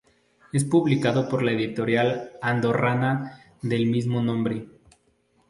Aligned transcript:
Es 0.51 0.65
publicado 0.65 1.29
por 1.29 1.43
la 1.43 1.51
editorial 1.51 2.31
andorrana 2.41 3.39
del 3.61 3.85
mismo 3.85 4.19
nombre. 4.23 4.67